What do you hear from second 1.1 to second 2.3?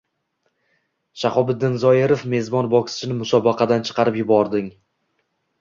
Shahobiddin Zoirov